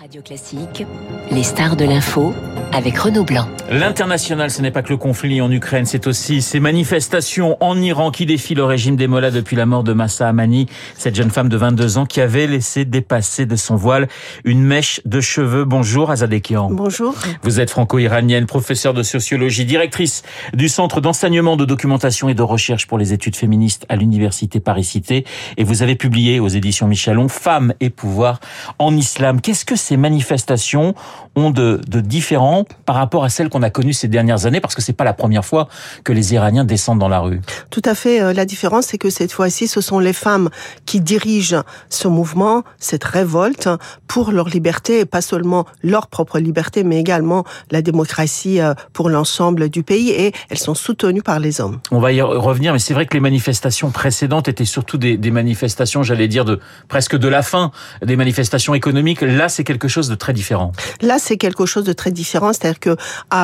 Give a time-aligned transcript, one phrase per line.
[0.00, 0.86] Radio Classique,
[1.32, 2.32] les stars de l'info
[2.72, 3.46] avec Renaud Blanc.
[3.70, 8.10] L'international, ce n'est pas que le conflit en Ukraine, c'est aussi ces manifestations en Iran
[8.10, 11.48] qui défient le régime des Mollahs depuis la mort de Massa Amani, cette jeune femme
[11.48, 14.08] de 22 ans qui avait laissé dépasser de son voile
[14.44, 15.64] une mèche de cheveux.
[15.64, 16.70] Bonjour Azadekian.
[16.70, 17.14] Bonjour.
[17.42, 20.22] Vous êtes franco-iranienne, professeure de sociologie, directrice
[20.54, 25.24] du Centre d'enseignement de documentation et de recherche pour les études féministes à l'Université Paris-Cité
[25.56, 28.40] et vous avez publié aux éditions Michalon Femmes et pouvoir
[28.78, 29.40] en islam.
[29.40, 30.94] Qu'est-ce que ces manifestations
[31.36, 34.74] ont de, de différent par rapport à celles qu'on a connues ces dernières années Parce
[34.74, 35.68] que c'est pas la première fois
[36.04, 37.40] que les Iraniens descendent dans la rue.
[37.70, 38.20] Tout à fait.
[38.20, 40.50] Euh, la différence, c'est que cette fois-ci, ce sont les femmes
[40.86, 43.68] qui dirigent ce mouvement, cette révolte
[44.06, 49.10] pour leur liberté, et pas seulement leur propre liberté, mais également la démocratie euh, pour
[49.10, 50.10] l'ensemble du pays.
[50.10, 51.80] Et elles sont soutenues par les hommes.
[51.90, 55.30] On va y revenir, mais c'est vrai que les manifestations précédentes étaient surtout des, des
[55.30, 57.70] manifestations, j'allais dire, de presque de la fin,
[58.04, 59.20] des manifestations économiques.
[59.20, 60.72] Là, c'est quelque chose de très différent.
[61.00, 62.96] Là, c'est quelque chose de très différent, c'est-à-dire que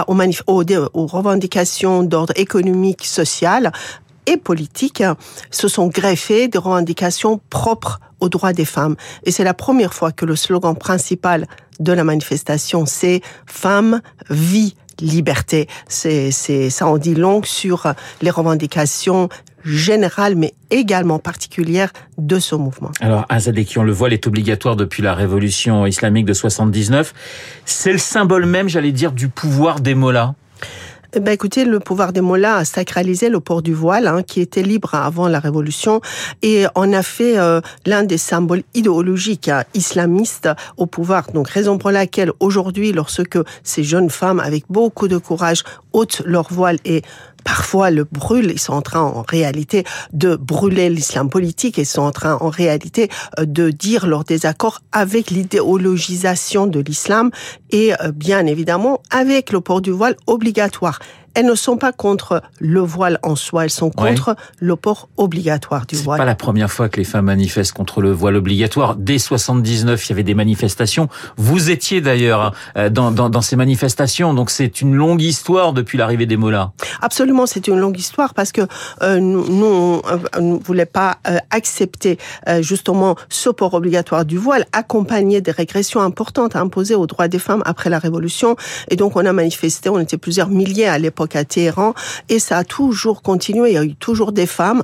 [0.06, 0.62] aux,
[0.94, 3.72] aux, revendications d'ordre économique, social
[4.26, 5.02] et politique
[5.50, 8.96] se sont greffées des revendications propres aux droits des femmes.
[9.24, 11.46] Et c'est la première fois que le slogan principal
[11.80, 15.68] de la manifestation, c'est Femmes, vie, liberté.
[15.88, 16.30] C'est,
[16.70, 17.92] ça en dit long sur
[18.22, 19.28] les revendications
[19.64, 22.90] générale mais également particulière de ce mouvement.
[23.00, 27.12] Alors Azadekian, le voile est obligatoire depuis la révolution islamique de 79.
[27.64, 30.34] C'est le symbole même, j'allais dire, du pouvoir des mollahs
[31.20, 34.62] ben écoutez, le pouvoir des mollahs a sacralisé le port du voile, hein, qui était
[34.62, 36.00] libre avant la Révolution,
[36.42, 41.30] et on a fait euh, l'un des symboles idéologiques hein, islamistes au pouvoir.
[41.32, 46.52] Donc raison pour laquelle aujourd'hui, lorsque ces jeunes femmes, avec beaucoup de courage, ôtent leur
[46.52, 47.02] voile et
[47.44, 52.02] parfois le brûlent, ils sont en train en réalité de brûler l'islam politique, ils sont
[52.02, 57.30] en train en réalité euh, de dire leur désaccord avec l'idéologisation de l'islam
[57.70, 60.98] et euh, bien évidemment avec le port du voile obligatoire
[61.34, 64.36] elles ne sont pas contre le voile en soi, elles sont contre ouais.
[64.60, 66.18] le port obligatoire du voile.
[66.18, 68.96] C'est pas la première fois que les femmes manifestent contre le voile obligatoire.
[68.96, 71.08] Dès 79, il y avait des manifestations.
[71.36, 75.98] Vous étiez d'ailleurs euh, dans, dans, dans, ces manifestations, donc c'est une longue histoire depuis
[75.98, 76.72] l'arrivée des Mollahs.
[77.02, 78.62] Absolument, c'est une longue histoire parce que
[79.02, 84.38] euh, nous, nous euh, ne voulons pas euh, accepter euh, justement ce port obligatoire du
[84.38, 88.56] voile, accompagné des régressions importantes imposées aux droits des femmes après la Révolution.
[88.88, 91.94] Et donc on a manifesté, on était plusieurs milliers à l'époque à Téhéran
[92.28, 93.70] et ça a toujours continué.
[93.70, 94.82] Il y a eu toujours des femmes,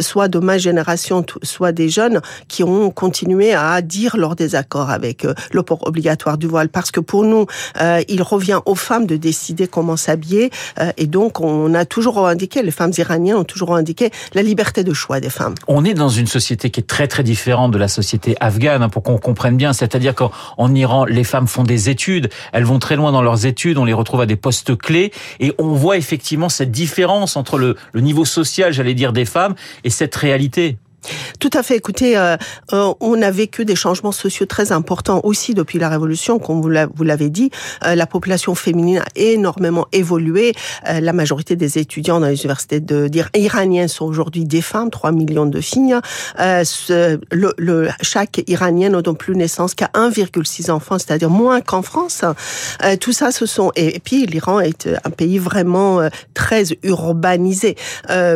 [0.00, 5.24] soit de ma génération, soit des jeunes, qui ont continué à dire leur désaccord avec
[5.24, 7.46] euh, le port obligatoire du voile parce que pour nous,
[7.80, 12.14] euh, il revient aux femmes de décider comment s'habiller euh, et donc on a toujours
[12.14, 15.54] revendiqué, les femmes iraniennes ont toujours revendiqué la liberté de choix des femmes.
[15.68, 18.88] On est dans une société qui est très très différente de la société afghane, hein,
[18.88, 19.72] pour qu'on comprenne bien.
[19.72, 23.78] C'est-à-dire qu'en Iran, les femmes font des études, elles vont très loin dans leurs études,
[23.78, 27.76] on les retrouve à des postes clés et on voit effectivement cette différence entre le,
[27.92, 30.76] le niveau social, j'allais dire, des femmes et cette réalité.
[31.38, 31.76] Tout à fait.
[31.76, 32.36] Écoutez, euh,
[32.72, 37.04] euh, on a vécu des changements sociaux très importants aussi depuis la Révolution, comme vous
[37.04, 37.50] l'avez dit.
[37.84, 40.52] Euh, la population féminine a énormément évolué.
[40.88, 45.12] Euh, la majorité des étudiants dans les universités de, iraniennes sont aujourd'hui des femmes, 3
[45.12, 45.96] millions de filles.
[46.38, 46.64] Euh,
[47.30, 52.24] le, le, chaque Iranienne n'a donc plus naissance qu'à 1,6 enfants, c'est-à-dire moins qu'en France.
[53.00, 53.72] Tout ça, ce sont...
[53.76, 57.76] Et, et puis, l'Iran est un pays vraiment très urbanisé,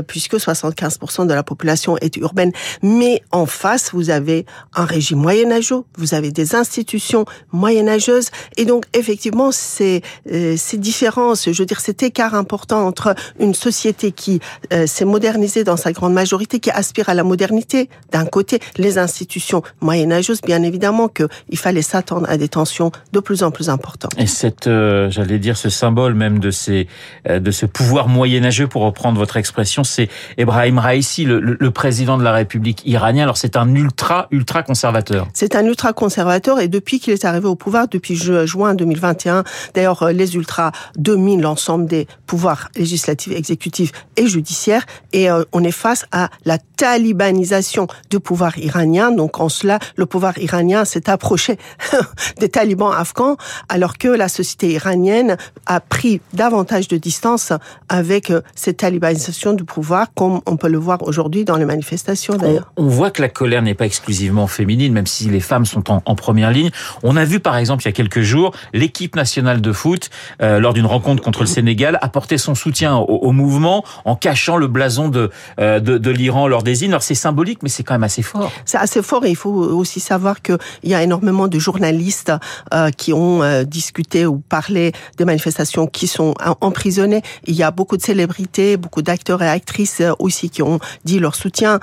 [0.07, 2.53] puisque 75% de la population est urbaine.
[2.83, 8.85] Mais en face, vous avez un régime moyenâgeux, vous avez des institutions moyenâgeuses, et donc
[8.93, 14.41] effectivement, c'est euh, ces différences, je veux dire, cet écart important entre une société qui
[14.73, 18.99] euh, s'est modernisée dans sa grande majorité, qui aspire à la modernité, d'un côté, les
[18.99, 24.13] institutions moyenâgeuses, bien évidemment qu'il fallait s'attendre à des tensions de plus en plus importantes.
[24.19, 26.89] Et cette, euh, j'allais dire, ce symbole même de ces,
[27.29, 32.19] euh, de ce pouvoir moyenâgeux, pour reprendre votre expression, c'est Ebrahim Raisi, le, le président
[32.19, 32.44] de la République
[32.85, 33.25] iranien.
[33.25, 35.29] Alors c'est un ultra, ultra conservateur.
[35.35, 39.45] C'est un ultra conservateur et depuis qu'il est arrivé au pouvoir, depuis juin 2021,
[39.75, 45.65] d'ailleurs euh, les ultras dominent l'ensemble des pouvoirs législatifs, exécutifs et judiciaires et euh, on
[45.65, 49.11] est face à la talibanisation du pouvoir iranien.
[49.11, 51.59] Donc en cela, le pouvoir iranien s'est approché
[52.41, 53.37] des talibans afghans
[53.69, 55.37] alors que la société iranienne
[55.67, 57.53] a pris davantage de distance
[57.89, 62.34] avec euh, cette talibanisation du pouvoir comme on peut le voir aujourd'hui dans les manifestations.
[62.39, 62.73] Question d'ailleurs.
[62.77, 66.15] On, voit que la colère n'est pas exclusivement féminine, même si les femmes sont en,
[66.15, 66.71] première ligne.
[67.03, 70.11] On a vu par exemple il y a quelques jours l'équipe nationale de foot
[70.43, 74.69] euh, lors d'une rencontre contre le Sénégal apporter son soutien au, mouvement en cachant le
[74.69, 76.93] blason de euh, de, de l'Iran lors des hymnes.
[76.93, 78.53] Alors c'est symbolique, mais c'est quand même assez fort.
[78.65, 82.33] C'est assez fort et il faut aussi savoir qu'il y a énormément de journalistes
[82.73, 87.23] euh, qui ont euh, discuté ou parlé des manifestations qui sont emprisonnés.
[87.47, 91.35] Il y a beaucoup de célébrités, beaucoup d'acteurs et actrices aussi qui ont dit leur
[91.35, 91.81] soutien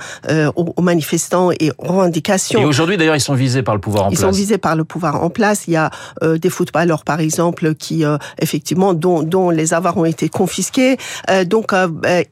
[0.56, 2.60] aux, manifestants et aux revendications.
[2.60, 4.18] Et aujourd'hui d'ailleurs ils sont visés par le pouvoir en place.
[4.18, 5.64] Ils sont visés par le pouvoir en place.
[5.66, 5.90] Il y a
[6.22, 8.04] des footballeurs par exemple qui
[8.40, 10.96] effectivement dont, dont les avoirs ont été confisqués.
[11.46, 11.72] donc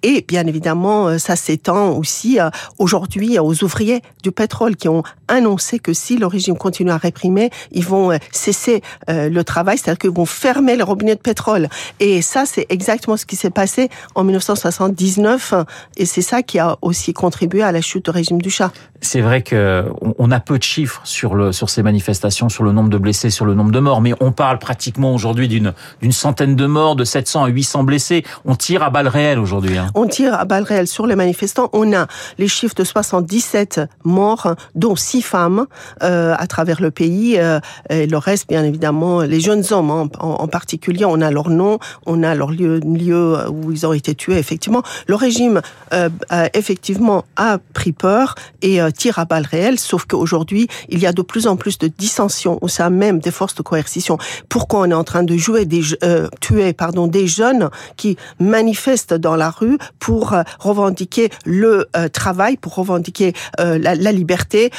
[0.02, 2.38] et bien évidemment ça s'étend aussi
[2.78, 7.50] aujourd'hui aux ouvriers du pétrole qui ont annoncé que si le régime continue à réprimer,
[7.72, 11.68] ils vont euh, cesser euh, le travail, c'est-à-dire qu'ils vont fermer les robinets de pétrole.
[12.00, 15.54] Et ça, c'est exactement ce qui s'est passé en 1979,
[15.96, 18.72] et c'est ça qui a aussi contribué à la chute du régime du Shah.
[19.02, 19.86] C'est vrai que
[20.18, 23.30] on a peu de chiffres sur le sur ces manifestations, sur le nombre de blessés,
[23.30, 26.96] sur le nombre de morts, mais on parle pratiquement aujourd'hui d'une d'une centaine de morts,
[26.96, 28.24] de 700 à 800 blessés.
[28.44, 29.78] On tire à balles réelles aujourd'hui.
[29.78, 29.88] Hein.
[29.94, 31.70] On tire à balles réelles sur les manifestants.
[31.72, 32.06] On a
[32.38, 35.66] les chiffres de 77 morts, dont 6 femmes
[36.02, 37.38] euh, à travers le pays.
[37.38, 41.48] Euh, et le reste, bien évidemment, les jeunes hommes hein, en, particulier, on a leur
[41.48, 44.38] nom, on a leur lieu, lieu où ils ont été tués.
[44.38, 45.62] Effectivement, le régime
[45.92, 46.08] euh,
[46.54, 49.78] effectivement a pris peur et euh, tire à balles réelles.
[49.78, 53.30] Sauf qu'aujourd'hui, il y a de plus en plus de dissensions au sein même des
[53.30, 54.18] forces de coercition.
[54.48, 59.14] Pourquoi on est en train de jouer des euh, tuer pardon des jeunes qui manifestent
[59.14, 64.70] dans la rue pour revendiquer le travail, pour revendiquer la, la, liberté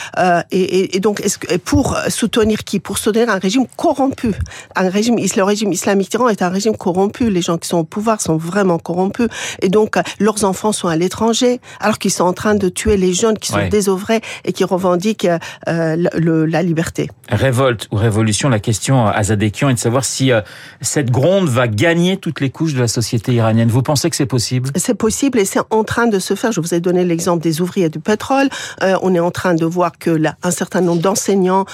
[0.52, 2.80] et, et, donc est-ce que pour soutenir qui?
[2.80, 4.34] Pour soutenir un régime corrompu.
[4.76, 7.30] Un régime, le régime islamique iran est un régime corrompu.
[7.30, 9.28] Les gens qui sont au pouvoir sont vraiment corrompus.
[9.62, 13.14] Et donc, leurs enfants sont à l'étranger, alors qu'ils sont en train de tuer les
[13.14, 13.68] jeunes qui sont
[14.02, 15.28] désœuvrés et qui revendiquent
[15.68, 17.10] euh, le, la liberté.
[17.30, 20.42] Révolte ou révolution, la question à Zadekian est de savoir si euh,
[20.82, 23.70] cette gronde va gagner toutes les couches de la société iranienne.
[23.70, 24.70] Vous pensez que c'est possible?
[24.76, 26.52] C'est possible et c'est en train de se faire.
[26.52, 28.50] Je vous ai donné l'exemple des ouvriers du pétrole.
[28.84, 31.66] Euh, on est en train de voir que là, un certain nombre d'enseignants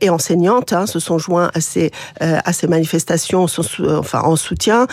[0.00, 3.46] et enseignantes hein, se sont joints à ces à ces manifestations,
[3.88, 4.86] enfin en soutien.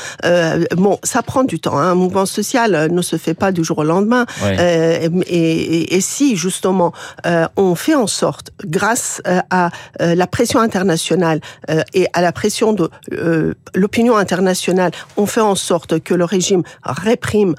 [0.75, 1.77] Bon, ça prend du temps.
[1.77, 1.92] Hein.
[1.92, 4.25] Un mouvement social ne se fait pas du jour au lendemain.
[4.44, 9.69] Et, et, et, si justement on fait en sorte, grâce à
[10.00, 11.41] la pression internationale
[11.94, 12.89] et à la pression de
[13.73, 17.56] l'opinion internationale, on fait en sorte que le régime réprime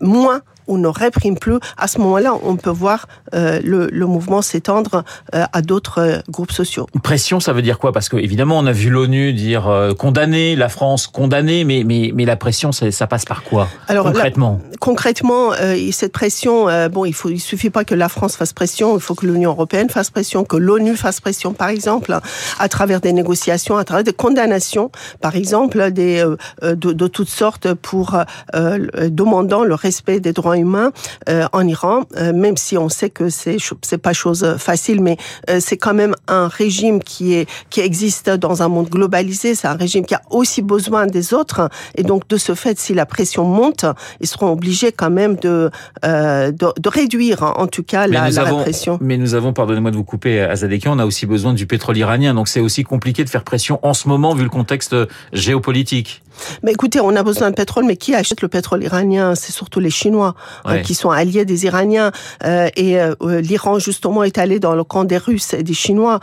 [0.00, 4.42] moins on ne réprime plus, à ce moment-là, on peut voir euh, le, le, mouvement
[4.42, 5.04] s'étendre
[5.34, 6.86] euh, à d'autres euh, groupes sociaux.
[7.02, 7.92] Pression, ça veut dire quoi?
[7.92, 12.24] Parce que évidemment, on a vu l'ONU dire condamner, la France condamner, mais mais mais
[12.24, 13.68] la pression, ça, ça passe par quoi?
[13.88, 14.60] Alors, concrètement?
[14.80, 15.52] Concrètement,
[15.90, 19.14] cette pression, bon, il faut, il suffit pas que la France fasse pression, il faut
[19.14, 22.18] que l'Union européenne fasse pression, que l'ONU fasse pression, par exemple,
[22.58, 26.24] à travers des négociations, à travers des condamnations, par exemple, des
[26.62, 28.16] de, de toutes sortes pour
[28.54, 30.92] demandant le respect des droits humains
[31.28, 35.16] euh, en Iran, euh, même si on sait que c'est c'est pas chose facile, mais
[35.48, 39.54] euh, c'est quand même un régime qui est qui existe dans un monde globalisé.
[39.54, 42.94] C'est un régime qui a aussi besoin des autres, et donc de ce fait, si
[42.94, 43.84] la pression monte,
[44.20, 45.70] ils seront obligés quand même de
[46.02, 48.98] de, de, réduire, en tout cas, la, la répression.
[49.00, 52.34] Mais nous avons, pardonnez-moi de vous couper, Azadeki, on a aussi besoin du pétrole iranien,
[52.34, 54.96] donc c'est aussi compliqué de faire pression en ce moment vu le contexte
[55.32, 56.22] géopolitique.
[56.62, 59.34] Mais écoutez, on a besoin de pétrole, mais qui achète le pétrole iranien?
[59.34, 60.34] C'est surtout les Chinois
[60.66, 62.12] euh, qui sont alliés des Iraniens.
[62.44, 66.20] Euh, et euh, l'Iran justement est allé dans le camp des Russes et des Chinois.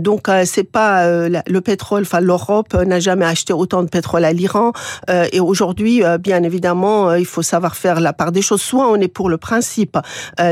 [0.00, 2.02] donc c'est pas le pétrole.
[2.02, 4.72] Enfin, l'Europe n'a jamais acheté autant de pétrole à l'Iran.
[5.08, 8.62] et aujourd'hui, bien évidemment, il faut savoir faire la part des choses.
[8.62, 9.98] Soit on est pour le principe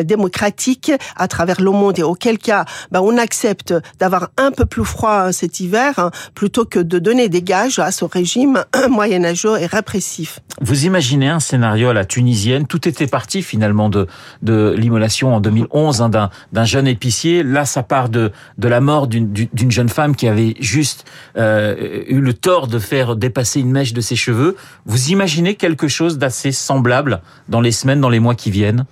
[0.05, 4.85] démocratique à travers le monde, et auquel cas, ben, on accepte d'avoir un peu plus
[4.85, 8.65] froid hein, cet hiver, hein, plutôt que de donner des gages à ce régime
[9.07, 10.41] moyenâgeux et répressif.
[10.61, 14.07] Vous imaginez un scénario à la tunisienne, tout était parti finalement de,
[14.43, 16.09] de l'immolation en 2011 hein,
[16.53, 17.43] d'un, jeune épicier.
[17.43, 21.05] Là, ça part de, de la mort d'une, d'une jeune femme qui avait juste
[21.37, 24.57] euh, eu le tort de faire dépasser une mèche de ses cheveux.
[24.87, 28.87] Vous imaginez quelque chose d'assez semblable dans les semaines, dans les mois qui viennent?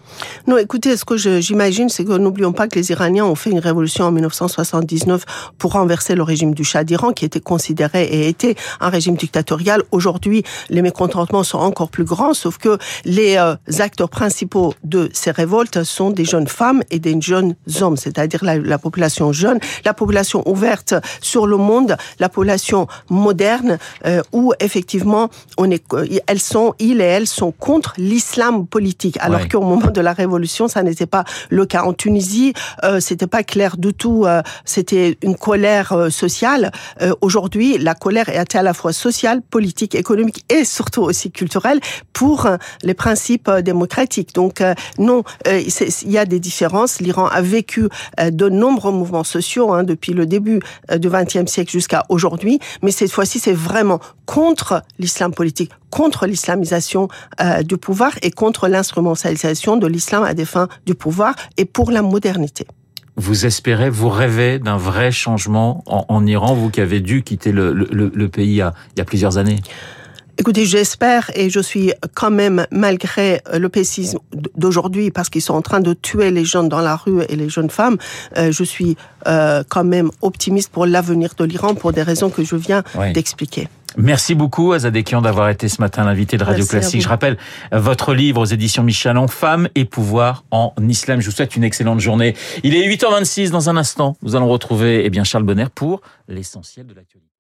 [0.46, 3.58] Non, écoutez, ce que j'imagine, c'est que n'oublions pas que les Iraniens ont fait une
[3.58, 5.24] révolution en 1979
[5.58, 9.82] pour renverser le régime du Shah d'Iran, qui était considéré et était un régime dictatorial.
[9.90, 15.08] Aujourd'hui, aujourd'hui, les mécontentements sont encore plus grands, sauf que les euh, acteurs principaux de
[15.14, 19.58] ces révoltes sont des jeunes femmes et des jeunes hommes, c'est-à-dire la, la, population jeune,
[19.84, 25.82] la population ouverte sur le monde, la population moderne, euh, où effectivement, on est,
[26.26, 29.48] elles sont, ils et elles sont contre l'islam politique, alors ouais.
[29.48, 31.82] qu'au moment de la révolution, ça n'était pas le cas.
[31.84, 34.26] En Tunisie, euh, c'était pas clair du tout.
[34.26, 36.72] Euh, c'était une colère euh, sociale.
[37.00, 41.80] Euh, aujourd'hui, la colère est à la fois sociale, politique, économique et surtout aussi culturelle
[42.12, 44.34] pour euh, les principes démocratiques.
[44.34, 44.62] Donc
[44.98, 47.00] non, il y a des différences.
[47.00, 47.88] L'Iran a vécu
[48.20, 50.60] de nombreux mouvements sociaux hein, depuis le début
[50.96, 57.08] du XXe siècle jusqu'à aujourd'hui, mais cette fois-ci, c'est vraiment contre l'islam politique, contre l'islamisation
[57.40, 61.90] euh, du pouvoir et contre l'instrumentalisation de l'islam à des fins du pouvoir et pour
[61.90, 62.66] la modernité.
[63.16, 67.52] Vous espérez, vous rêvez d'un vrai changement en, en, Iran, vous qui avez dû quitter
[67.52, 69.60] le, le, le pays il y, a, il y a plusieurs années?
[70.36, 74.18] Écoutez, j'espère et je suis quand même, malgré le pessimisme
[74.56, 77.48] d'aujourd'hui, parce qu'ils sont en train de tuer les jeunes dans la rue et les
[77.48, 77.98] jeunes femmes,
[78.36, 78.96] euh, je suis
[79.28, 83.12] euh, quand même optimiste pour l'avenir de l'Iran pour des raisons que je viens oui.
[83.12, 83.68] d'expliquer.
[83.96, 87.02] Merci beaucoup Azadekian d'avoir été ce matin l'invité de Radio Merci Classique.
[87.02, 87.36] Je rappelle
[87.72, 91.20] votre livre aux éditions Michalon, Femmes et pouvoir en islam.
[91.20, 92.34] Je vous souhaite une excellente journée.
[92.62, 94.16] Il est 8h26 dans un instant.
[94.22, 97.30] Nous allons retrouver eh bien Charles Bonner pour l'essentiel de l'actualité.